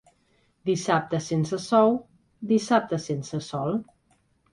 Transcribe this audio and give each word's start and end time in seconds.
Dissabte 0.69 1.19
sense 1.25 1.59
sou, 1.65 1.93
dissabte 2.53 2.99
sense 3.05 3.43
sol. 3.49 3.77